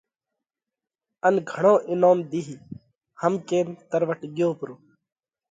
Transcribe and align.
ان 1.27 1.35
گھڻو 1.51 1.73
انوم 1.89 2.17
ۮِيه۔ 2.31 2.47
هم 3.21 3.33
ڪينَ 3.47 3.67
تروٽ 3.89 4.21
ڳيو 4.35 4.49
پرو۔ 4.59 4.75